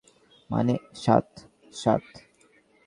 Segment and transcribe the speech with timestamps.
[0.49, 0.73] মানে
[0.95, 1.27] সাত,
[1.73, 2.03] সাত।